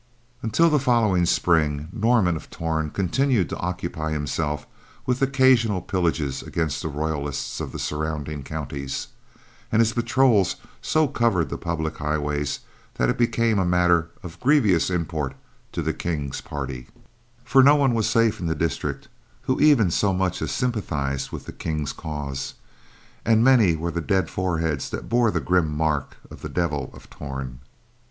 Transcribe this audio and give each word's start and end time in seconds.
Until 0.41 0.71
the 0.71 0.79
following 0.79 1.27
Spring, 1.27 1.87
Norman 1.93 2.35
of 2.35 2.49
Torn 2.49 2.89
continued 2.89 3.49
to 3.49 3.57
occupy 3.59 4.11
himself 4.11 4.65
with 5.05 5.21
occasional 5.21 5.79
pillages 5.79 6.41
against 6.41 6.81
the 6.81 6.87
royalists 6.89 7.59
of 7.61 7.71
the 7.71 7.77
surrounding 7.77 8.41
counties, 8.41 9.09
and 9.71 9.79
his 9.79 9.93
patrols 9.93 10.55
so 10.81 11.07
covered 11.07 11.49
the 11.49 11.57
public 11.59 11.97
highways 11.97 12.61
that 12.95 13.09
it 13.09 13.17
became 13.19 13.59
a 13.59 13.63
matter 13.63 14.09
of 14.23 14.39
grievous 14.39 14.89
import 14.89 15.35
to 15.71 15.83
the 15.83 15.93
King's 15.93 16.41
party, 16.41 16.87
for 17.43 17.61
no 17.61 17.75
one 17.75 17.93
was 17.93 18.09
safe 18.09 18.39
in 18.39 18.47
the 18.47 18.55
district 18.55 19.07
who 19.43 19.59
even 19.61 19.91
so 19.91 20.11
much 20.13 20.41
as 20.41 20.51
sympathized 20.51 21.29
with 21.31 21.45
the 21.45 21.53
King's 21.53 21.93
cause, 21.93 22.55
and 23.23 23.43
many 23.43 23.75
were 23.75 23.91
the 23.91 24.01
dead 24.01 24.31
foreheads 24.31 24.89
that 24.89 25.09
bore 25.09 25.29
the 25.29 25.39
grim 25.39 25.69
mark 25.69 26.17
of 26.31 26.41
the 26.41 26.49
Devil 26.49 26.89
of 26.91 27.07
Torn. 27.11 27.59